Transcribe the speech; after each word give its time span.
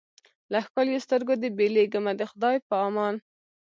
له 0.51 0.59
ښکلیو 0.65 1.03
سترګو 1.05 1.33
دي 1.41 1.49
بېلېږمه 1.57 2.11
د 2.19 2.21
خدای 2.31 2.55
په 2.67 2.75
امان 2.87 3.15